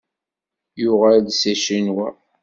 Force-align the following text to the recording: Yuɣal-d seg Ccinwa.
Yuɣal-d 0.81 1.27
seg 1.35 1.57
Ccinwa. 1.61 2.09